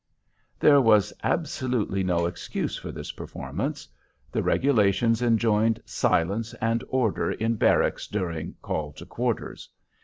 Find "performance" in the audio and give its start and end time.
3.11-3.87